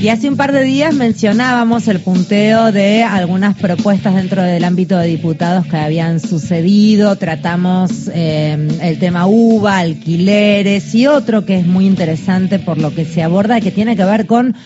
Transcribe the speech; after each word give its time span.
Y 0.00 0.08
hace 0.08 0.30
un 0.30 0.38
par 0.38 0.52
de 0.52 0.62
días 0.62 0.94
mencionábamos 0.94 1.86
el 1.86 2.00
punteo 2.00 2.72
de 2.72 3.02
algunas 3.02 3.54
propuestas 3.54 4.14
dentro 4.14 4.42
del 4.42 4.64
ámbito 4.64 4.96
de 4.96 5.06
diputados 5.06 5.66
que 5.66 5.76
habían 5.76 6.20
sucedido. 6.20 7.16
Tratamos 7.16 8.10
eh, 8.14 8.56
el 8.80 8.98
tema 8.98 9.26
UVA, 9.26 9.76
alquileres 9.80 10.94
y 10.94 11.06
otro 11.06 11.44
que 11.44 11.58
es 11.58 11.66
muy 11.66 11.84
interesante 11.84 12.58
por 12.58 12.78
lo 12.78 12.94
que 12.94 13.04
se 13.04 13.22
aborda, 13.22 13.60
que 13.60 13.72
tiene 13.72 13.94
que 13.94 14.06
ver 14.06 14.24
con 14.24 14.56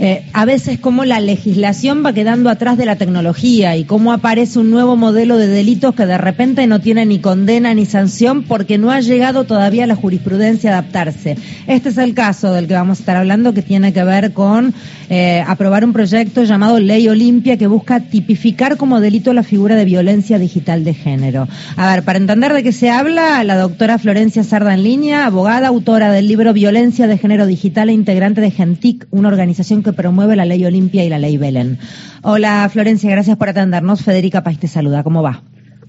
eh, 0.00 0.24
a 0.32 0.44
veces 0.44 0.78
cómo 0.78 1.04
la 1.04 1.20
legislación 1.20 2.04
va 2.04 2.12
quedando 2.12 2.50
atrás 2.50 2.76
de 2.76 2.86
la 2.86 2.96
tecnología 2.96 3.76
y 3.76 3.84
cómo 3.84 4.12
aparece 4.12 4.58
un 4.58 4.70
nuevo 4.70 4.96
modelo 4.96 5.36
de 5.36 5.46
delitos 5.46 5.94
que 5.94 6.06
de 6.06 6.18
repente 6.18 6.66
no 6.66 6.80
tiene 6.80 7.06
ni 7.06 7.20
condena 7.20 7.72
ni 7.74 7.86
sanción 7.86 8.42
porque 8.42 8.76
no 8.76 8.90
ha 8.90 9.00
llegado 9.00 9.44
todavía 9.44 9.86
la 9.86 9.94
jurisprudencia 9.94 10.70
a 10.70 10.78
adaptarse. 10.78 11.36
Este 11.66 11.90
es 11.90 11.98
el 11.98 12.14
caso 12.14 12.52
del 12.52 12.66
que 12.66 12.74
vamos 12.74 12.98
a 12.98 13.02
estar 13.02 13.16
hablando 13.16 13.54
que 13.54 13.62
tiene 13.62 13.92
que 13.92 14.02
ver 14.04 14.32
con 14.32 14.74
eh, 15.10 15.44
aprobar 15.46 15.84
un 15.84 15.92
proyecto 15.92 16.44
llamado 16.44 16.80
Ley 16.80 17.08
Olimpia 17.08 17.56
que 17.56 17.66
busca 17.66 18.00
tipificar 18.00 18.76
como 18.76 19.00
delito 19.00 19.32
la 19.32 19.42
figura 19.42 19.76
de 19.76 19.84
violencia 19.84 20.38
digital 20.38 20.84
de 20.84 20.94
género. 20.94 21.46
A 21.76 21.94
ver, 21.94 22.04
para 22.04 22.18
entender 22.18 22.52
de 22.52 22.62
qué 22.62 22.72
se 22.72 22.90
habla, 22.90 23.44
la 23.44 23.56
doctora 23.56 23.98
Florencia 23.98 24.42
Sarda 24.42 24.74
en 24.74 24.82
línea, 24.82 25.26
abogada, 25.26 25.68
autora 25.68 26.10
del 26.10 26.26
libro 26.26 26.52
Violencia 26.52 27.06
de 27.06 27.18
Género 27.18 27.46
Digital 27.46 27.90
e 27.90 27.92
integrante 27.92 28.40
de 28.40 28.50
Gentic, 28.50 29.06
una 29.10 29.28
organización 29.28 29.73
que 29.82 29.92
promueve 29.92 30.36
la 30.36 30.44
ley 30.44 30.64
Olimpia 30.64 31.04
y 31.04 31.08
la 31.08 31.18
ley 31.18 31.36
Belén. 31.36 31.78
Hola 32.22 32.68
Florencia, 32.72 33.10
gracias 33.10 33.36
por 33.36 33.48
atendernos. 33.48 34.02
Federica 34.02 34.42
País 34.42 34.58
te 34.58 34.68
saluda, 34.68 35.02
¿cómo 35.02 35.22
va? 35.22 35.42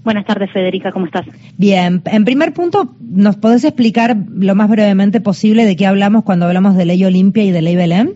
Buenas 0.03 0.25
tardes, 0.25 0.51
Federica, 0.51 0.91
¿cómo 0.91 1.07
estás? 1.07 1.25
Bien, 1.57 2.01
en 2.05 2.25
primer 2.25 2.53
punto, 2.53 2.95
¿nos 3.01 3.37
podés 3.37 3.63
explicar 3.63 4.15
lo 4.37 4.53
más 4.53 4.69
brevemente 4.69 5.19
posible 5.19 5.65
de 5.65 5.75
qué 5.75 5.87
hablamos 5.87 6.23
cuando 6.23 6.45
hablamos 6.45 6.77
de 6.77 6.85
ley 6.85 7.03
Olimpia 7.03 7.43
y 7.43 7.51
de 7.51 7.63
ley 7.63 7.75
Belén? 7.75 8.13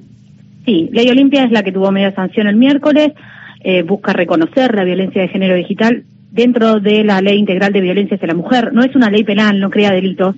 Sí, 0.65 0.89
ley 0.91 1.09
Olimpia 1.09 1.45
es 1.45 1.51
la 1.51 1.63
que 1.63 1.71
tuvo 1.71 1.91
media 1.91 2.13
sanción 2.13 2.45
el 2.45 2.57
miércoles, 2.57 3.13
eh, 3.61 3.81
busca 3.81 4.13
reconocer 4.13 4.75
la 4.75 4.83
violencia 4.83 5.21
de 5.21 5.29
género 5.29 5.55
digital 5.55 6.03
dentro 6.31 6.79
de 6.79 7.03
la 7.03 7.21
ley 7.21 7.39
integral 7.39 7.73
de 7.73 7.81
violencia 7.81 8.15
hacia 8.15 8.27
la 8.27 8.35
mujer. 8.35 8.71
No 8.71 8.83
es 8.83 8.95
una 8.95 9.09
ley 9.09 9.23
penal, 9.23 9.59
no 9.59 9.71
crea 9.71 9.91
delitos. 9.91 10.35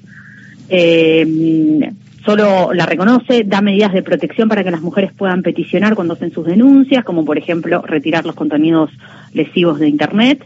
Eh, 0.69 1.91
solo 2.25 2.73
la 2.73 2.85
reconoce, 2.85 3.43
da 3.43 3.61
medidas 3.61 3.93
de 3.93 4.03
protección 4.03 4.49
para 4.49 4.63
que 4.63 4.71
las 4.71 4.81
mujeres 4.81 5.11
puedan 5.13 5.41
peticionar 5.41 5.95
cuando 5.95 6.13
hacen 6.13 6.31
sus 6.31 6.45
denuncias, 6.45 7.03
como 7.03 7.25
por 7.25 7.37
ejemplo 7.37 7.81
retirar 7.81 8.25
los 8.25 8.35
contenidos 8.35 8.91
lesivos 9.33 9.79
de 9.79 9.87
Internet, 9.87 10.43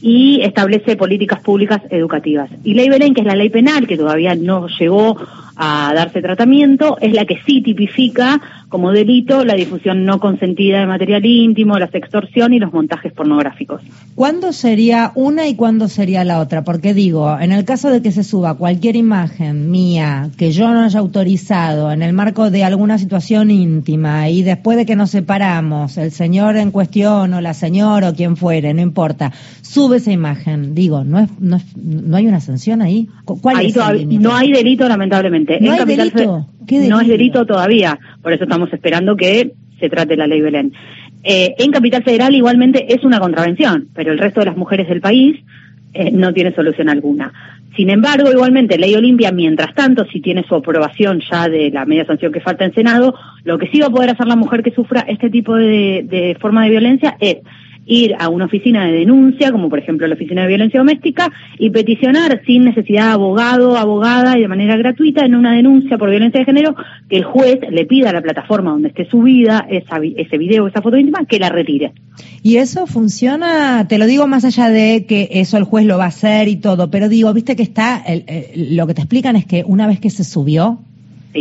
y 0.00 0.40
establece 0.42 0.96
políticas 0.96 1.40
públicas 1.40 1.80
educativas. 1.90 2.50
Y 2.62 2.74
ley 2.74 2.88
Belén, 2.88 3.14
que 3.14 3.22
es 3.22 3.26
la 3.26 3.34
ley 3.34 3.50
penal, 3.50 3.86
que 3.86 3.96
todavía 3.96 4.34
no 4.34 4.68
llegó 4.68 5.16
a 5.58 5.92
darse 5.92 6.22
tratamiento, 6.22 6.96
es 7.00 7.12
la 7.12 7.24
que 7.24 7.40
sí 7.44 7.60
tipifica 7.60 8.40
como 8.68 8.92
delito 8.92 9.44
la 9.44 9.54
difusión 9.54 10.04
no 10.04 10.20
consentida 10.20 10.80
de 10.80 10.86
material 10.86 11.24
íntimo, 11.24 11.78
la 11.78 11.88
sextorsión 11.88 12.52
y 12.52 12.58
los 12.58 12.72
montajes 12.72 13.12
pornográficos. 13.12 13.82
¿Cuándo 14.14 14.52
sería 14.52 15.10
una 15.14 15.48
y 15.48 15.56
cuándo 15.56 15.88
sería 15.88 16.22
la 16.22 16.40
otra? 16.40 16.64
Porque 16.64 16.94
digo, 16.94 17.38
en 17.40 17.52
el 17.52 17.64
caso 17.64 17.90
de 17.90 18.02
que 18.02 18.12
se 18.12 18.24
suba 18.24 18.54
cualquier 18.54 18.96
imagen 18.96 19.70
mía 19.70 20.30
que 20.36 20.52
yo 20.52 20.68
no 20.72 20.82
haya 20.82 21.00
autorizado 21.00 21.90
en 21.90 22.02
el 22.02 22.12
marco 22.12 22.50
de 22.50 22.62
alguna 22.62 22.98
situación 22.98 23.50
íntima 23.50 24.28
y 24.28 24.42
después 24.42 24.76
de 24.76 24.86
que 24.86 24.96
nos 24.96 25.10
separamos, 25.10 25.96
el 25.96 26.12
señor 26.12 26.56
en 26.56 26.70
cuestión 26.70 27.34
o 27.34 27.40
la 27.40 27.54
señora 27.54 28.10
o 28.10 28.14
quien 28.14 28.36
fuere, 28.36 28.74
no 28.74 28.82
importa, 28.82 29.32
sube 29.62 29.96
esa 29.96 30.12
imagen, 30.12 30.74
digo, 30.74 31.04
¿no, 31.04 31.20
es, 31.20 31.30
no, 31.40 31.58
no 31.76 32.16
hay 32.16 32.26
una 32.26 32.40
sanción 32.40 32.82
ahí? 32.82 33.08
¿Cuál 33.24 33.64
es 33.64 33.76
no 33.76 34.34
hay 34.34 34.52
delito, 34.52 34.88
lamentablemente. 34.88 35.47
¿No 35.60 35.72
hay 35.72 35.84
delito? 35.84 36.46
No 36.88 37.00
es 37.00 37.08
delito 37.08 37.46
todavía, 37.46 37.98
por 38.22 38.32
eso 38.32 38.44
estamos 38.44 38.72
esperando 38.72 39.16
que 39.16 39.52
se 39.80 39.88
trate 39.88 40.16
la 40.16 40.26
ley 40.26 40.40
Belén. 40.40 40.72
Eh, 41.24 41.54
en 41.58 41.70
Capital 41.72 42.04
Federal 42.04 42.34
igualmente 42.34 42.92
es 42.92 43.04
una 43.04 43.18
contravención, 43.18 43.88
pero 43.94 44.12
el 44.12 44.18
resto 44.18 44.40
de 44.40 44.46
las 44.46 44.56
mujeres 44.56 44.88
del 44.88 45.00
país 45.00 45.40
eh, 45.94 46.10
no 46.12 46.32
tiene 46.32 46.54
solución 46.54 46.88
alguna. 46.88 47.32
Sin 47.76 47.90
embargo, 47.90 48.30
igualmente, 48.30 48.78
Ley 48.78 48.94
Olimpia, 48.94 49.30
mientras 49.30 49.74
tanto, 49.74 50.04
si 50.06 50.20
tiene 50.20 50.44
su 50.48 50.54
aprobación 50.54 51.20
ya 51.30 51.48
de 51.48 51.70
la 51.70 51.84
media 51.84 52.06
sanción 52.06 52.32
que 52.32 52.40
falta 52.40 52.64
en 52.64 52.74
Senado, 52.74 53.14
lo 53.44 53.58
que 53.58 53.68
sí 53.68 53.78
va 53.78 53.86
a 53.86 53.90
poder 53.90 54.10
hacer 54.10 54.26
la 54.26 54.36
mujer 54.36 54.62
que 54.62 54.72
sufra 54.72 55.04
este 55.06 55.30
tipo 55.30 55.54
de 55.54 56.36
forma 56.40 56.64
de 56.64 56.70
violencia 56.70 57.16
es 57.20 57.38
ir 57.88 58.14
a 58.18 58.28
una 58.28 58.44
oficina 58.44 58.84
de 58.84 58.92
denuncia, 58.92 59.50
como 59.50 59.68
por 59.68 59.78
ejemplo 59.78 60.06
la 60.06 60.14
Oficina 60.14 60.42
de 60.42 60.48
Violencia 60.48 60.78
Doméstica, 60.78 61.32
y 61.58 61.70
peticionar 61.70 62.42
sin 62.46 62.64
necesidad 62.64 63.06
de 63.06 63.12
abogado, 63.12 63.76
abogada 63.76 64.38
y 64.38 64.42
de 64.42 64.48
manera 64.48 64.76
gratuita 64.76 65.24
en 65.24 65.34
una 65.34 65.54
denuncia 65.54 65.96
por 65.96 66.10
violencia 66.10 66.40
de 66.40 66.46
género 66.46 66.76
que 67.08 67.16
el 67.16 67.24
juez 67.24 67.58
le 67.70 67.86
pida 67.86 68.10
a 68.10 68.12
la 68.12 68.20
plataforma 68.20 68.72
donde 68.72 68.88
esté 68.88 69.08
subida 69.08 69.66
esa, 69.70 69.96
ese 70.16 70.38
video, 70.38 70.68
esa 70.68 70.82
foto 70.82 70.98
íntima, 70.98 71.24
que 71.24 71.38
la 71.38 71.48
retire. 71.48 71.92
Y 72.42 72.58
eso 72.58 72.86
funciona, 72.86 73.88
te 73.88 73.98
lo 73.98 74.06
digo 74.06 74.26
más 74.26 74.44
allá 74.44 74.68
de 74.68 75.06
que 75.06 75.28
eso 75.32 75.56
el 75.56 75.64
juez 75.64 75.86
lo 75.86 75.96
va 75.96 76.04
a 76.04 76.08
hacer 76.08 76.48
y 76.48 76.56
todo, 76.56 76.90
pero 76.90 77.08
digo, 77.08 77.32
viste 77.32 77.56
que 77.56 77.62
está, 77.62 78.04
lo 78.54 78.86
que 78.86 78.94
te 78.94 79.00
explican 79.00 79.34
es 79.34 79.46
que 79.46 79.64
una 79.66 79.86
vez 79.86 79.98
que 79.98 80.10
se 80.10 80.24
subió, 80.24 80.78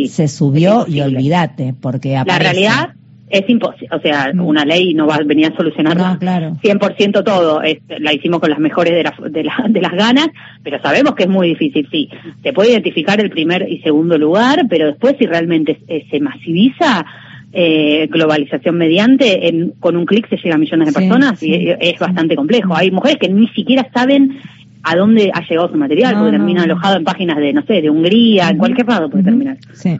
se 0.07 0.27
subió 0.29 0.85
y 0.87 1.01
olvídate, 1.01 1.73
porque 1.79 2.15
aparece. 2.15 2.43
La 2.43 2.51
realidad 2.51 2.96
es 3.29 3.49
imposible, 3.49 3.89
o 3.91 3.99
sea, 3.99 4.31
mm. 4.33 4.39
una 4.39 4.63
ley 4.63 4.93
no 4.93 5.07
va 5.07 5.15
a 5.15 5.23
venir 5.23 5.47
a 5.47 5.55
solucionar 5.55 5.97
no, 5.97 6.17
claro. 6.17 6.53
100% 6.63 7.23
todo, 7.23 7.61
la 7.99 8.13
hicimos 8.13 8.39
con 8.39 8.49
las 8.49 8.59
mejores 8.59 8.93
de, 8.93 9.29
de, 9.29 9.49
de, 9.69 9.81
las 9.81 9.91
ganas, 9.91 10.29
pero 10.63 10.81
sabemos 10.81 11.15
que 11.15 11.23
es 11.23 11.29
muy 11.29 11.49
difícil, 11.49 11.87
sí, 11.91 12.09
se 12.41 12.53
puede 12.53 12.71
identificar 12.71 13.19
el 13.19 13.29
primer 13.29 13.69
y 13.69 13.79
segundo 13.81 14.17
lugar, 14.17 14.65
pero 14.69 14.87
después 14.87 15.15
si 15.19 15.25
realmente 15.25 15.79
se 16.09 16.19
masiviza, 16.19 17.05
eh, 17.53 18.07
globalización 18.11 18.77
mediante, 18.77 19.47
en, 19.47 19.71
con 19.79 19.95
un 19.95 20.05
clic 20.05 20.29
se 20.29 20.37
llega 20.37 20.55
a 20.55 20.57
millones 20.57 20.87
de 20.87 20.93
personas 20.93 21.41
y 21.41 21.69
es 21.79 21.97
bastante 21.97 22.35
complejo. 22.35 22.75
Hay 22.75 22.91
mujeres 22.91 23.17
que 23.19 23.29
ni 23.29 23.47
siquiera 23.49 23.89
saben 23.93 24.37
a 24.83 24.95
dónde 24.95 25.31
ha 25.33 25.41
llegado 25.41 25.69
su 25.69 25.77
material, 25.77 26.15
porque 26.15 26.31
termina 26.31 26.63
alojado 26.63 26.97
en 26.97 27.03
páginas 27.03 27.37
de, 27.37 27.53
no 27.53 27.63
sé, 27.63 27.81
de 27.81 27.89
Hungría, 27.89 28.49
en 28.49 28.57
cualquier 28.57 28.87
lado 28.87 29.09
puede 29.09 29.23
terminar. 29.23 29.57
Sí. 29.73 29.97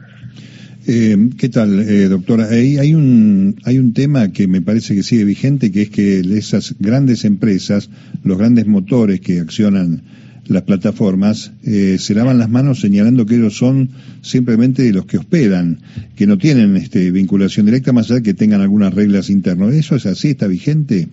Eh, 0.90 1.18
¿Qué 1.38 1.50
tal, 1.50 1.80
eh, 1.80 2.08
doctora? 2.08 2.46
Hay, 2.48 2.94
un, 2.94 3.56
hay 3.64 3.78
un 3.78 3.92
tema 3.92 4.32
que 4.32 4.48
me 4.48 4.62
parece 4.62 4.94
que 4.94 5.02
sigue 5.02 5.24
vigente, 5.24 5.70
que 5.70 5.82
es 5.82 5.90
que 5.90 6.20
esas 6.20 6.76
grandes 6.78 7.26
empresas, 7.26 7.90
los 8.24 8.38
grandes 8.38 8.66
motores 8.66 9.20
que 9.20 9.38
accionan 9.38 10.00
las 10.46 10.62
plataformas, 10.62 11.52
eh, 11.62 11.96
se 11.98 12.14
lavan 12.14 12.38
las 12.38 12.48
manos 12.48 12.80
señalando 12.80 13.26
que 13.26 13.34
ellos 13.34 13.54
son 13.54 13.90
simplemente 14.22 14.90
los 14.94 15.04
que 15.04 15.18
hospedan, 15.18 15.76
que 16.16 16.26
no 16.26 16.38
tienen 16.38 16.74
este, 16.78 17.10
vinculación 17.10 17.66
directa, 17.66 17.92
más 17.92 18.06
allá 18.06 18.20
de 18.20 18.22
que 18.22 18.32
tengan 18.32 18.62
algunas 18.62 18.94
reglas 18.94 19.28
internas. 19.28 19.74
¿Eso 19.74 19.94
es 19.94 20.06
así? 20.06 20.28
¿Está 20.30 20.46
vigente? 20.46 21.08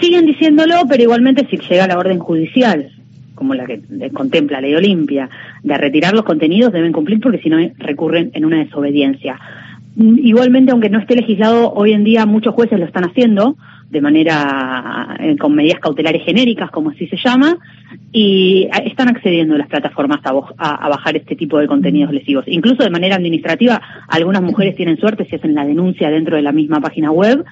siguen 0.00 0.26
diciéndolo, 0.26 0.84
pero 0.88 1.02
igualmente 1.02 1.44
si 1.50 1.58
llega 1.58 1.88
la 1.88 1.98
orden 1.98 2.20
judicial 2.20 2.88
como 3.36 3.54
la 3.54 3.64
que 3.66 3.80
contempla 4.12 4.60
Ley 4.60 4.74
Olimpia, 4.74 5.30
de 5.62 5.78
retirar 5.78 6.12
los 6.14 6.24
contenidos 6.24 6.72
deben 6.72 6.92
cumplir 6.92 7.20
porque 7.20 7.38
si 7.38 7.48
no 7.48 7.58
recurren 7.78 8.32
en 8.34 8.44
una 8.44 8.58
desobediencia. 8.58 9.38
Mm, 9.94 10.18
igualmente, 10.18 10.72
aunque 10.72 10.90
no 10.90 10.98
esté 10.98 11.14
legislado, 11.14 11.72
hoy 11.72 11.92
en 11.92 12.02
día 12.02 12.26
muchos 12.26 12.54
jueces 12.54 12.78
lo 12.80 12.84
están 12.84 13.04
haciendo 13.04 13.56
de 13.90 14.00
manera 14.00 15.16
eh, 15.20 15.36
con 15.36 15.54
medidas 15.54 15.80
cautelares 15.80 16.24
genéricas, 16.24 16.70
como 16.70 16.90
así 16.90 17.06
se 17.06 17.16
llama, 17.16 17.56
y 18.12 18.68
están 18.84 19.08
accediendo 19.08 19.56
las 19.56 19.68
plataformas 19.68 20.20
a, 20.24 20.88
bajar 20.88 21.16
este 21.16 21.36
tipo 21.36 21.58
de 21.58 21.68
contenidos 21.68 22.12
lesivos. 22.12 22.44
Incluso 22.48 22.82
de 22.82 22.90
manera 22.90 23.16
administrativa, 23.16 23.80
algunas 24.08 24.42
mujeres 24.42 24.74
tienen 24.74 24.98
suerte 24.98 25.26
si 25.26 25.36
hacen 25.36 25.54
la 25.54 25.64
denuncia 25.64 26.10
dentro 26.10 26.36
de 26.36 26.42
la 26.42 26.52
misma 26.52 26.80
página 26.80 27.10
web. 27.12 27.44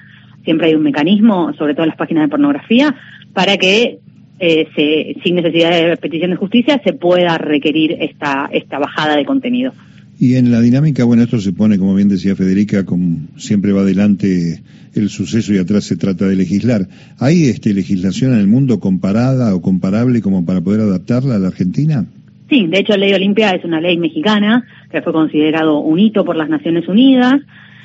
Siempre 0.43 0.67
hay 0.67 0.75
un 0.75 0.83
mecanismo, 0.83 1.53
sobre 1.53 1.73
todo 1.73 1.83
en 1.83 1.89
las 1.89 1.97
páginas 1.97 2.23
de 2.23 2.29
pornografía, 2.29 2.95
para 3.33 3.57
que 3.57 3.99
eh, 4.39 5.15
sin 5.23 5.35
necesidad 5.35 5.71
de 5.71 5.97
petición 5.97 6.31
de 6.31 6.37
justicia, 6.37 6.81
se 6.83 6.93
pueda 6.93 7.37
requerir 7.37 7.97
esta, 7.99 8.49
esta 8.51 8.79
bajada 8.79 9.15
de 9.15 9.25
contenido. 9.25 9.73
Y 10.19 10.35
en 10.35 10.51
la 10.51 10.61
dinámica, 10.61 11.03
bueno, 11.03 11.23
esto 11.23 11.39
se 11.39 11.51
pone, 11.51 11.77
como 11.77 11.93
bien 11.93 12.07
decía 12.07 12.35
Federica, 12.35 12.85
como 12.85 13.17
siempre 13.35 13.73
va 13.73 13.81
adelante 13.81 14.61
el 14.93 15.09
suceso 15.09 15.53
y 15.53 15.57
atrás 15.57 15.83
se 15.83 15.97
trata 15.97 16.25
de 16.25 16.35
legislar. 16.35 16.87
¿Hay 17.19 17.45
este, 17.45 17.73
legislación 17.73 18.33
en 18.33 18.39
el 18.39 18.47
mundo 18.47 18.79
comparada 18.79 19.53
o 19.53 19.61
comparable 19.61 20.21
como 20.21 20.45
para 20.45 20.61
poder 20.61 20.81
adaptarla 20.81 21.35
a 21.35 21.39
la 21.39 21.49
Argentina? 21.49 22.05
Sí, 22.49 22.67
de 22.67 22.79
hecho, 22.79 22.93
la 22.93 22.99
ley 22.99 23.13
Olimpia 23.13 23.51
es 23.51 23.65
una 23.65 23.81
ley 23.81 23.97
mexicana 23.97 24.65
que 24.89 25.01
fue 25.01 25.11
considerado 25.11 25.79
un 25.79 25.99
hito 25.99 26.23
por 26.23 26.37
las 26.37 26.47
Naciones 26.47 26.87
Unidas. 26.87 27.41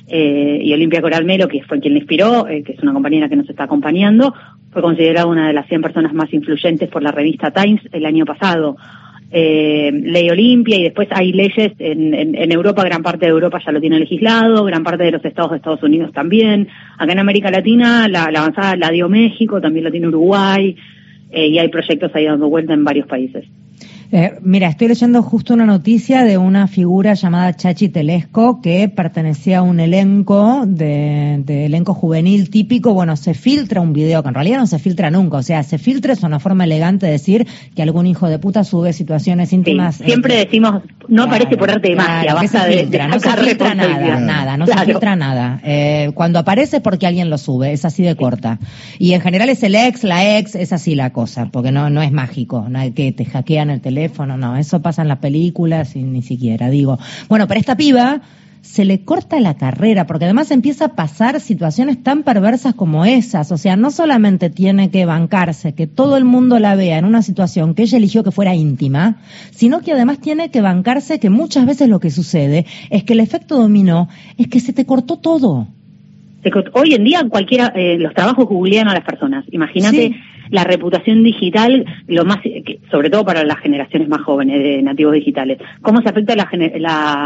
Eh, 0.09 0.61
y 0.63 0.73
Olimpia 0.73 1.01
Coral 1.01 1.25
Melo, 1.25 1.49
que 1.49 1.63
fue 1.63 1.81
quien 1.81 1.95
le 1.95 2.01
inspiró, 2.01 2.49
eh, 2.49 2.63
que 2.63 2.73
es 2.73 2.81
una 2.81 2.93
compañera 2.93 3.29
que 3.29 3.37
nos 3.37 3.49
está 3.49 3.65
acompañando, 3.65 4.35
fue 4.71 4.83
considerada 4.83 5.27
una 5.27 5.49
de 5.49 5.53
las 5.53 5.67
100 5.69 5.83
personas 5.83 6.13
más 6.13 6.33
influyentes 6.33 6.89
por 6.89 7.03
la 7.03 7.13
revista 7.13 7.51
Times 7.51 7.83
el 7.93 8.05
año 8.07 8.25
pasado. 8.25 8.77
Eh, 9.33 9.93
ley 9.93 10.29
Olimpia 10.29 10.77
y 10.77 10.83
después 10.83 11.07
hay 11.13 11.33
leyes 11.33 11.73
en, 11.79 12.15
en, 12.15 12.53
Europa, 12.53 12.83
gran 12.83 13.01
parte 13.01 13.27
de 13.27 13.31
Europa 13.31 13.61
ya 13.65 13.71
lo 13.71 13.81
tiene 13.81 14.01
legislado, 14.01 14.65
gran 14.65 14.83
parte 14.83 15.05
de 15.05 15.13
los 15.13 15.25
estados 15.25 15.53
de 15.53 15.59
Estados 15.59 15.83
Unidos 15.85 16.13
también. 16.13 16.67
Acá 16.99 17.13
en 17.13 17.21
América 17.21 17.49
Latina 17.51 18.09
la, 18.09 18.25
avanzada 18.25 18.75
la 18.77 18.91
dio 18.91 19.09
México, 19.09 19.61
también 19.61 19.85
lo 19.85 19.93
tiene 19.93 20.09
Uruguay 20.09 20.75
y 21.33 21.59
hay 21.59 21.69
proyectos 21.69 22.11
ahí 22.13 22.25
dando 22.25 22.49
vuelta 22.49 22.75
en 22.75 22.83
varios 22.83 23.07
países. 23.07 23.45
Eh, 24.13 24.39
mira, 24.43 24.67
estoy 24.67 24.89
leyendo 24.89 25.23
justo 25.23 25.55
una 25.55 25.67
noticia 25.67 26.25
de 26.25 26.37
una 26.37 26.67
figura 26.67 27.15
llamada 27.15 27.55
Chachi 27.55 27.91
Telesco 27.91 28.61
que 28.61 28.89
pertenecía 28.89 29.59
a 29.59 29.63
un 29.63 29.79
elenco 29.79 30.65
de, 30.67 31.45
elenco 31.47 31.95
juvenil 31.95 32.51
típico. 32.51 32.93
Bueno, 32.93 33.17
se 33.17 33.35
filtra 33.35 33.81
un 33.81 33.93
video 33.93 34.25
que 34.25 34.29
en 34.29 34.35
realidad 34.35 34.59
no 34.59 34.67
se 34.67 34.81
filtra 34.81 35.13
nunca. 35.13 35.37
O 35.37 35.43
sea, 35.45 35.63
se 35.63 35.79
filtra 35.79 36.13
es 36.13 36.25
una 36.25 36.41
forma 36.41 36.65
elegante 36.65 37.07
de 37.07 37.13
decir 37.13 37.47
que 37.77 37.83
algún 37.83 38.09
hijo 38.09 38.29
de 38.29 38.41
puta 38.41 38.65
sube 38.65 38.93
situaciones 38.93 39.53
íntimas. 39.53 39.97
siempre 39.97 40.35
decimos, 40.35 40.83
no 41.07 41.25
aparece 41.25 41.57
por 41.57 41.71
arte 41.71 41.91
de 41.91 41.97
magia, 41.97 42.35
basta 42.35 42.67
de, 42.67 42.87
no 42.87 43.21
se 43.21 43.31
filtra 43.31 43.75
nada, 43.77 44.19
nada, 44.19 44.57
no 44.57 44.67
se 44.67 44.77
filtra 44.87 45.15
nada. 45.15 45.61
Eh, 45.63 46.11
cuando 46.15 46.41
aparece 46.41 46.79
es 46.79 46.83
porque 46.83 47.07
alguien 47.07 47.31
lo 47.31 47.39
sube, 47.39 47.73
es 47.73 47.85
así 47.85 48.03
de 48.03 48.17
corta. 48.17 48.59
Y 48.99 49.13
en 49.13 49.21
general 49.21 49.51
es 49.51 49.63
el 49.63 49.77
ex, 49.77 50.03
la 50.03 50.39
ex, 50.39 50.57
es 50.57 50.73
así 50.73 50.97
la 50.97 51.11
cosa, 51.11 51.49
porque 51.53 51.71
no, 51.71 51.91
no 51.91 52.03
es 52.03 52.11
mágico, 52.11 52.67
no 52.69 52.81
hay 52.81 52.91
que 52.91 53.13
te 53.13 53.25
hackean 53.25 53.71
el 53.71 53.81
teléfono 53.81 54.00
teléfono, 54.01 54.37
no, 54.39 54.57
eso 54.57 54.81
pasa 54.81 55.03
en 55.03 55.09
las 55.09 55.19
películas 55.19 55.95
y 55.95 56.03
ni 56.03 56.23
siquiera, 56.23 56.71
digo. 56.71 56.99
Bueno, 57.29 57.47
pero 57.47 57.61
esta 57.61 57.77
piba 57.77 58.23
se 58.63 58.85
le 58.85 59.05
corta 59.05 59.41
la 59.41 59.57
carrera, 59.57 60.07
porque 60.07 60.25
además 60.25 60.51
empieza 60.51 60.87
a 60.87 60.95
pasar 60.95 61.41
situaciones 61.41 62.03
tan 62.03 62.23
perversas 62.23 62.75
como 62.75 63.05
esas. 63.05 63.53
O 63.53 63.59
sea, 63.59 63.77
no 63.77 63.91
solamente 63.91 64.49
tiene 64.49 64.91
que 64.91 65.05
bancarse, 65.05 65.75
que 65.75 65.87
todo 65.87 66.17
el 66.17 66.25
mundo 66.25 66.59
la 66.59 66.77
vea 66.77 66.99
en 66.99 67.05
una 67.05 67.23
situación 67.23 67.75
que 67.75 67.83
ella 67.83 67.99
eligió 67.99 68.25
que 68.25 68.31
fuera 68.31 68.55
íntima, 68.55 69.19
sino 69.51 69.81
que 69.81 69.93
además 69.93 70.19
tiene 70.21 70.51
que 70.51 70.63
bancarse 70.63 71.21
que 71.21 71.31
muchas 71.31 71.67
veces 71.67 71.89
lo 71.89 72.01
que 72.01 72.11
sucede 72.11 72.65
es 72.89 73.05
que 73.05 73.13
el 73.13 73.21
efecto 73.21 73.57
dominó 73.57 74.09
es 74.39 74.49
que 74.49 74.61
se 74.61 74.73
te 74.73 74.87
cortó 74.87 75.19
todo. 75.19 75.69
Hoy 76.73 76.95
en 76.95 77.05
día 77.05 77.23
cualquiera, 77.29 77.73
eh, 77.77 77.99
los 77.99 78.15
trabajos 78.15 78.47
googlean 78.47 78.89
a 78.89 78.95
las 78.95 79.05
personas. 79.05 79.45
Imagínate 79.51 80.17
la 80.51 80.65
reputación 80.65 81.23
digital, 81.23 81.87
lo 82.07 82.25
más, 82.25 82.39
sobre 82.91 83.11
todo 83.11 83.25
para 83.25 83.45
las 83.45 83.59
generaciones 83.59 84.09
más 84.09 84.21
jóvenes 84.23 84.63
de 84.63 84.83
nativos 84.83 85.15
digitales. 85.15 85.59
¿Cómo 85.83 86.03
se 86.03 86.09
afecta 86.09 86.35
la, 86.35 86.49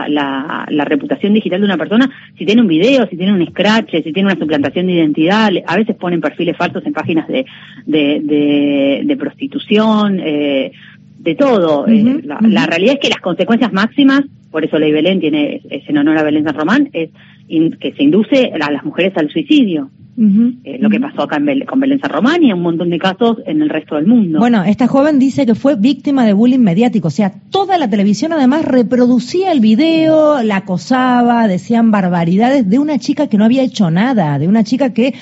la, 0.08 0.66
la, 0.68 0.84
reputación 0.84 1.34
digital 1.34 1.60
de 1.60 1.66
una 1.66 1.76
persona 1.76 2.10
si 2.38 2.44
tiene 2.44 2.62
un 2.62 2.68
video, 2.68 3.06
si 3.08 3.16
tiene 3.16 3.32
un 3.32 3.46
scratch, 3.46 3.90
si 3.90 4.12
tiene 4.12 4.30
una 4.30 4.38
suplantación 4.38 4.86
de 4.86 4.92
identidad? 4.92 5.50
A 5.66 5.76
veces 5.76 5.96
ponen 5.96 6.20
perfiles 6.20 6.56
falsos 6.56 6.84
en 6.86 6.92
páginas 6.92 7.26
de, 7.28 7.44
de, 7.86 9.02
de, 9.04 9.16
prostitución, 9.16 10.20
eh, 10.20 10.72
de 11.18 11.34
todo. 11.34 11.86
Eh, 11.86 12.22
la, 12.22 12.66
realidad 12.66 12.94
es 12.94 13.00
que 13.00 13.08
las 13.08 13.20
consecuencias 13.20 13.72
máximas, 13.72 14.22
por 14.50 14.64
eso 14.64 14.78
Ley 14.78 14.92
Belén 14.92 15.20
tiene, 15.20 15.62
es 15.70 15.88
en 15.88 15.98
honor 15.98 16.18
a 16.18 16.22
Belén 16.22 16.44
San 16.44 16.54
Román, 16.54 16.90
es 16.92 17.10
que 17.48 17.92
se 17.92 18.02
induce 18.02 18.52
a 18.54 18.70
las 18.70 18.84
mujeres 18.84 19.12
al 19.16 19.30
suicidio. 19.30 19.90
Eh, 20.16 20.78
lo 20.80 20.88
que 20.90 21.00
pasó 21.00 21.22
acá 21.22 21.38
con 21.66 21.80
Belén 21.80 22.00
Román 22.00 22.42
y 22.44 22.52
un 22.52 22.62
montón 22.62 22.90
de 22.90 22.98
casos 22.98 23.38
en 23.46 23.62
el 23.62 23.68
resto 23.68 23.96
del 23.96 24.06
mundo. 24.06 24.38
Bueno, 24.38 24.62
esta 24.62 24.86
joven 24.86 25.18
dice 25.18 25.44
que 25.44 25.56
fue 25.56 25.74
víctima 25.74 26.24
de 26.24 26.32
bullying 26.32 26.60
mediático, 26.60 27.08
o 27.08 27.10
sea, 27.10 27.32
toda 27.50 27.78
la 27.78 27.90
televisión 27.90 28.32
además 28.32 28.64
reproducía 28.64 29.50
el 29.50 29.60
video, 29.60 30.42
la 30.42 30.58
acosaba, 30.58 31.48
decían 31.48 31.90
barbaridades 31.90 32.68
de 32.68 32.78
una 32.78 32.98
chica 32.98 33.26
que 33.26 33.38
no 33.38 33.44
había 33.44 33.62
hecho 33.62 33.90
nada, 33.90 34.38
de 34.38 34.46
una 34.46 34.62
chica 34.62 34.94
que 34.94 35.14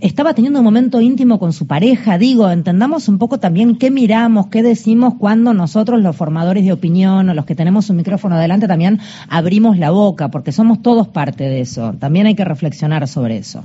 estaba 0.00 0.34
teniendo 0.34 0.58
un 0.58 0.64
momento 0.64 1.00
íntimo 1.00 1.38
con 1.38 1.52
su 1.52 1.66
pareja. 1.66 2.18
Digo, 2.18 2.50
entendamos 2.50 3.08
un 3.08 3.18
poco 3.18 3.38
también 3.38 3.76
qué 3.76 3.90
miramos, 3.90 4.48
qué 4.48 4.62
decimos 4.62 5.14
cuando 5.18 5.54
nosotros, 5.54 6.02
los 6.02 6.16
formadores 6.16 6.64
de 6.64 6.72
opinión 6.72 7.28
o 7.28 7.34
los 7.34 7.44
que 7.44 7.54
tenemos 7.54 7.88
un 7.88 7.96
micrófono 7.96 8.34
adelante, 8.34 8.66
también 8.66 8.98
abrimos 9.28 9.78
la 9.78 9.90
boca, 9.90 10.30
porque 10.30 10.50
somos 10.50 10.82
todos 10.82 11.06
parte 11.06 11.44
de 11.44 11.60
eso. 11.60 11.94
También 12.00 12.26
hay 12.26 12.34
que 12.34 12.44
reflexionar 12.44 13.06
sobre 13.06 13.36
eso. 13.36 13.64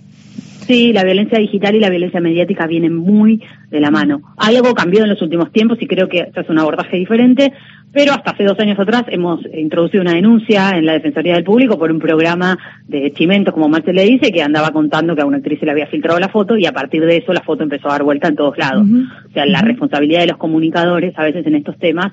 Sí, 0.68 0.92
la 0.92 1.06
violencia 1.06 1.40
digital 1.40 1.76
y 1.76 1.80
la 1.80 1.90
violencia 1.90 2.20
mediática 2.20 2.68
vienen 2.68 2.94
muy 2.94 3.42
de 3.70 3.80
la 3.80 3.90
mano. 3.90 4.22
Algo 4.36 4.74
cambiado 4.74 5.06
en 5.06 5.12
los 5.12 5.22
últimos 5.22 5.50
tiempos 5.54 5.78
y 5.82 5.88
creo 5.88 6.10
que 6.10 6.20
esto 6.20 6.42
es 6.42 6.50
un 6.50 6.60
abordaje 6.60 6.98
diferente, 6.98 7.54
pero 7.94 8.12
hasta 8.12 8.32
hace 8.32 8.44
dos 8.44 8.60
años 8.60 8.78
atrás 8.78 9.06
hemos 9.08 9.40
introducido 9.54 10.02
una 10.02 10.14
denuncia 10.14 10.72
en 10.72 10.86
la 10.86 10.92
Defensoría 10.92 11.36
del 11.36 11.46
Público 11.46 11.80
por 11.80 11.90
un 11.90 12.00
programa 12.00 12.58
de 12.86 13.14
chimentos, 13.14 13.54
como 13.54 13.70
Marcel 13.70 13.96
le 13.96 14.04
dice, 14.04 14.30
que 14.34 14.44
andaba 14.44 14.72
contando 14.72 15.16
que 15.16 15.22
a 15.22 15.26
una 15.26 15.38
actriz 15.38 15.58
se 15.60 15.66
le 15.66 15.72
había 15.72 15.88
filtrado 15.88 16.20
la 16.20 16.28
foto 16.28 16.58
y 16.58 16.66
a 16.66 16.74
partir 16.74 17.06
de 17.06 17.16
eso 17.16 17.32
la 17.32 17.44
foto 17.44 17.64
empezó 17.64 17.88
a 17.88 17.94
dar 17.94 18.04
vuelta 18.04 18.28
en 18.28 18.36
todos 18.36 18.58
lados. 18.58 18.86
O 19.30 19.32
sea, 19.32 19.46
la 19.46 19.62
responsabilidad 19.62 20.20
de 20.20 20.28
los 20.28 20.38
comunicadores 20.38 21.18
a 21.18 21.24
veces 21.24 21.48
en 21.48 21.56
estos 21.56 21.78
temas 21.78 22.12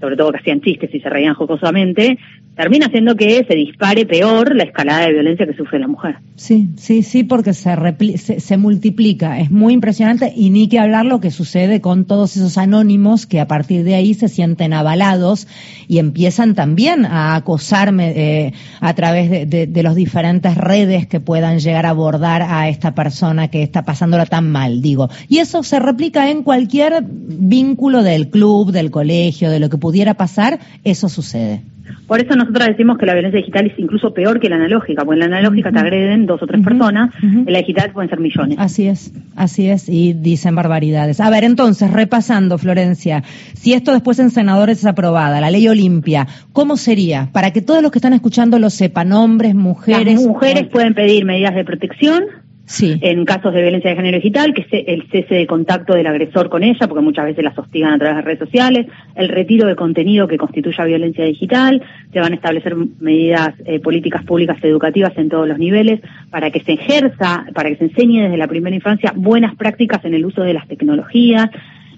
sobre 0.00 0.16
todo 0.16 0.32
que 0.32 0.38
hacían 0.38 0.60
chistes 0.60 0.94
y 0.94 1.00
se 1.00 1.08
reían 1.08 1.34
jocosamente, 1.34 2.18
termina 2.56 2.86
haciendo 2.86 3.16
que 3.16 3.44
se 3.44 3.54
dispare 3.54 4.06
peor 4.06 4.56
la 4.56 4.64
escalada 4.64 5.06
de 5.06 5.12
violencia 5.12 5.46
que 5.46 5.54
sufre 5.54 5.78
la 5.78 5.88
mujer. 5.88 6.16
Sí, 6.36 6.70
sí, 6.76 7.02
sí, 7.02 7.22
porque 7.22 7.52
se, 7.52 7.76
se, 8.18 8.56
multiplica. 8.56 9.38
Es 9.38 9.50
muy 9.50 9.74
impresionante 9.74 10.32
y 10.34 10.48
ni 10.48 10.68
que 10.68 10.78
hablar 10.78 11.04
lo 11.04 11.20
que 11.20 11.30
sucede 11.30 11.82
con 11.82 12.06
todos 12.06 12.36
esos 12.36 12.56
anónimos 12.56 13.26
que 13.26 13.40
a 13.40 13.46
partir 13.46 13.84
de 13.84 13.94
ahí 13.94 14.14
se 14.14 14.28
sienten 14.28 14.72
avalados 14.72 15.46
y 15.86 15.98
empiezan 15.98 16.54
también 16.54 17.04
a 17.04 17.36
acosarme 17.36 18.12
eh, 18.16 18.52
a 18.80 18.94
través 18.94 19.50
de, 19.50 19.66
de, 19.66 19.82
los 19.82 19.94
diferentes 19.94 20.56
redes 20.56 21.06
que 21.06 21.20
puedan 21.20 21.58
llegar 21.58 21.84
a 21.84 21.90
abordar 21.90 22.42
a 22.42 22.70
esta 22.70 22.94
persona 22.94 23.48
que 23.48 23.62
está 23.62 23.84
pasándola 23.84 24.24
tan 24.24 24.50
mal, 24.50 24.80
digo. 24.80 25.10
Y 25.28 25.38
eso 25.38 25.62
se 25.62 25.78
replica 25.78 26.30
en 26.30 26.42
cualquier 26.42 27.04
vínculo 27.06 28.02
del 28.02 28.30
club, 28.30 28.72
del 28.72 28.90
colegio, 28.90 29.50
de 29.50 29.60
lo 29.60 29.68
que 29.68 29.76
pudiera 29.86 30.14
pasar, 30.14 30.58
eso 30.82 31.08
sucede. 31.08 31.62
Por 32.08 32.18
eso 32.18 32.34
nosotros 32.34 32.66
decimos 32.66 32.98
que 32.98 33.06
la 33.06 33.12
violencia 33.12 33.38
digital 33.38 33.68
es 33.68 33.78
incluso 33.78 34.12
peor 34.12 34.40
que 34.40 34.48
la 34.48 34.56
analógica, 34.56 35.04
porque 35.04 35.22
en 35.22 35.30
la 35.30 35.36
analógica 35.38 35.70
te 35.70 35.78
agreden 35.78 36.26
dos 36.26 36.42
o 36.42 36.46
tres 36.48 36.60
personas, 36.60 37.14
en 37.22 37.52
la 37.52 37.60
digital 37.60 37.92
pueden 37.92 38.10
ser 38.10 38.18
millones. 38.18 38.58
Así 38.58 38.88
es, 38.88 39.12
así 39.36 39.68
es, 39.68 39.88
y 39.88 40.12
dicen 40.12 40.56
barbaridades. 40.56 41.20
A 41.20 41.30
ver, 41.30 41.44
entonces, 41.44 41.88
repasando, 41.92 42.58
Florencia, 42.58 43.22
si 43.54 43.74
esto 43.74 43.92
después 43.92 44.18
en 44.18 44.30
senadores 44.30 44.78
es 44.78 44.86
aprobada, 44.86 45.40
la 45.40 45.52
ley 45.52 45.68
Olimpia, 45.68 46.26
¿cómo 46.52 46.76
sería? 46.76 47.28
Para 47.30 47.52
que 47.52 47.62
todos 47.62 47.80
los 47.80 47.92
que 47.92 47.98
están 47.98 48.12
escuchando 48.12 48.58
lo 48.58 48.70
sepan, 48.70 49.12
hombres, 49.12 49.54
mujeres. 49.54 50.14
Las 50.14 50.26
mujeres 50.26 50.66
pueden 50.66 50.94
pedir 50.94 51.24
medidas 51.24 51.54
de 51.54 51.64
protección, 51.64 52.24
sí. 52.66 52.98
en 53.00 53.24
casos 53.24 53.54
de 53.54 53.62
violencia 53.62 53.90
de 53.90 53.96
género 53.96 54.16
digital, 54.16 54.52
que 54.52 54.62
es 54.62 54.84
el 54.86 55.08
cese 55.10 55.34
de 55.34 55.46
contacto 55.46 55.94
del 55.94 56.06
agresor 56.06 56.48
con 56.48 56.62
ella, 56.62 56.86
porque 56.86 57.02
muchas 57.02 57.24
veces 57.24 57.42
las 57.42 57.58
hostigan 57.58 57.94
a 57.94 57.98
través 57.98 58.16
de 58.16 58.22
redes 58.22 58.38
sociales, 58.38 58.86
el 59.14 59.28
retiro 59.28 59.66
de 59.66 59.76
contenido 59.76 60.28
que 60.28 60.36
constituya 60.36 60.84
violencia 60.84 61.24
digital, 61.24 61.82
se 62.12 62.20
van 62.20 62.32
a 62.32 62.36
establecer 62.36 62.76
medidas 63.00 63.54
eh, 63.64 63.80
políticas 63.80 64.24
públicas 64.24 64.58
educativas 64.62 65.12
en 65.16 65.28
todos 65.28 65.48
los 65.48 65.58
niveles 65.58 66.00
para 66.30 66.50
que 66.50 66.60
se 66.60 66.72
ejerza, 66.72 67.46
para 67.54 67.70
que 67.70 67.76
se 67.76 67.84
enseñe 67.84 68.22
desde 68.22 68.36
la 68.36 68.48
primera 68.48 68.76
infancia 68.76 69.12
buenas 69.16 69.54
prácticas 69.56 70.04
en 70.04 70.14
el 70.14 70.26
uso 70.26 70.42
de 70.42 70.54
las 70.54 70.68
tecnologías 70.68 71.48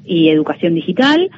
y 0.05 0.29
educación 0.29 0.75
digital. 0.75 1.31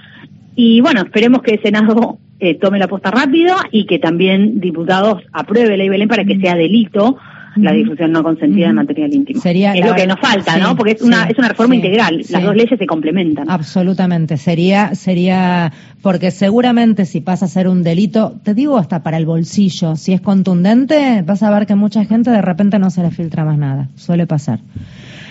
Y 0.56 0.81
bueno, 0.81 1.03
esperemos 1.03 1.43
que 1.43 1.55
el 1.55 1.62
Senado 1.62 2.19
eh, 2.41 2.55
tome 2.55 2.79
la 2.79 2.88
posta 2.88 3.11
rápido 3.11 3.55
y 3.71 3.85
que 3.85 3.99
también 3.99 4.61
diputados 4.61 5.23
apruebe 5.33 5.71
la 5.71 5.76
ley 5.76 5.88
Belén 5.88 6.09
para 6.09 6.25
que 6.25 6.38
sea 6.38 6.54
delito 6.54 7.19
la 7.57 7.73
difusión 7.73 8.12
no 8.12 8.23
consentida 8.23 8.69
de 8.69 8.73
material 8.73 9.12
íntimo. 9.12 9.40
Sería, 9.40 9.73
es 9.73 9.85
lo 9.85 9.95
que 9.95 10.07
nos 10.07 10.21
falta, 10.21 10.57
¿no? 10.57 10.76
Porque 10.76 10.92
es 10.92 11.02
una, 11.02 11.25
es 11.25 11.37
una 11.38 11.49
reforma 11.49 11.75
integral, 11.75 12.25
las 12.28 12.42
dos 12.42 12.54
leyes 12.54 12.78
se 12.78 12.87
complementan. 12.87 13.50
Absolutamente, 13.50 14.37
sería, 14.37 14.95
sería, 14.95 15.73
porque 16.02 16.30
seguramente 16.30 17.07
si 17.07 17.21
pasa 17.21 17.47
a 17.47 17.49
ser 17.49 17.69
un 17.69 17.83
delito, 17.83 18.35
te 18.42 18.54
digo 18.54 18.78
hasta 18.78 19.02
para 19.02 19.16
el 19.16 19.26
bolsillo, 19.26 19.97
si 19.97 20.12
es 20.12 20.21
contundente, 20.21 21.23
vas 21.26 21.42
a 21.42 21.50
ver 21.50 21.66
que 21.66 21.75
mucha 21.75 22.04
gente 22.04 22.30
de 22.30 22.42
repente 22.42 22.78
no 22.78 22.90
se 22.90 23.02
le 23.02 23.11
filtra 23.11 23.45
más 23.45 23.59
nada, 23.59 23.88
suele 23.97 24.26
pasar. 24.26 24.61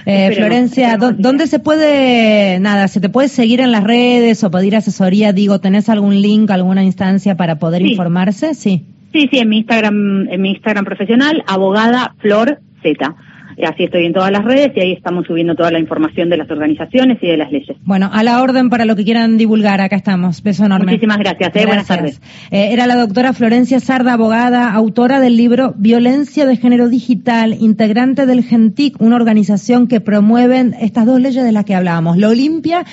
Eh, 0.06 0.32
Florencia, 0.36 0.98
¿dónde 0.98 1.48
se 1.48 1.60
puede, 1.60 2.60
nada, 2.60 2.88
se 2.88 3.00
te 3.00 3.10
puede 3.10 3.28
seguir 3.28 3.60
en 3.60 3.72
las 3.72 3.84
redes 3.84 4.44
o 4.44 4.52
pedir 4.52 4.76
asesoría? 4.76 5.34
Digo, 5.34 5.60
¿tenés 5.60 5.90
algún 5.90 6.22
link, 6.22 6.50
alguna 6.52 6.84
instancia 6.84 7.36
para 7.36 7.60
poder 7.60 7.82
informarse? 7.82 8.56
Sí. 8.56 8.86
Sí, 9.12 9.28
sí, 9.32 9.40
en 9.40 9.50
mi 9.50 9.58
Instagram, 9.58 10.28
en 10.30 10.42
mi 10.42 10.52
Instagram 10.52 10.86
profesional, 10.86 11.44
abogada 11.48 12.16
Flor 12.20 12.60
Z. 12.84 13.16
Así 13.66 13.84
estoy 13.84 14.06
en 14.06 14.14
todas 14.14 14.32
las 14.32 14.46
redes 14.46 14.72
y 14.76 14.80
ahí 14.80 14.92
estamos 14.94 15.26
subiendo 15.28 15.54
toda 15.54 15.72
la 15.72 15.80
información 15.80 16.30
de 16.30 16.38
las 16.38 16.50
organizaciones 16.50 17.18
y 17.22 17.28
de 17.28 17.38
las 17.38 17.52
leyes. 17.52 17.76
Bueno, 17.84 18.10
a 18.12 18.24
la 18.24 18.42
orden 18.42 18.70
para 18.70 18.86
lo 18.86 18.96
que 18.96 19.04
quieran 19.04 19.38
divulgar, 19.38 19.82
acá 19.82 19.98
estamos. 19.98 20.42
Beso 20.42 20.66
enorme. 20.66 20.86
Muchísimas 20.86 21.18
gracias. 21.18 21.54
Eh. 21.54 21.66
Buenas 21.66 21.88
tardes. 21.88 22.22
Eh, 22.52 22.70
era 22.72 22.88
la 22.88 22.96
doctora 22.96 23.34
Florencia 23.34 23.80
Sarda, 23.80 24.14
abogada, 24.14 24.72
autora 24.72 25.20
del 25.20 25.36
libro 25.36 25.74
Violencia 25.78 26.46
de 26.46 26.56
Género 26.56 26.88
Digital, 26.88 27.58
integrante 27.60 28.26
del 28.26 28.44
GENTIC, 28.44 29.02
una 29.02 29.18
organización 29.18 29.88
que 29.88 30.00
promueve 30.00 30.72
estas 30.80 31.06
dos 31.06 31.20
leyes 31.20 31.44
de 31.44 31.52
las 31.52 31.66
que 31.66 31.76
hablábamos, 31.76 32.18
la 32.18 32.30
Olimpia 32.30 32.86